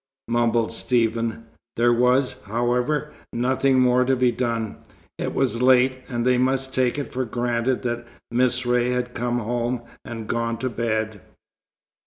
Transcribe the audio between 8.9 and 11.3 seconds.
come home and gone to bed.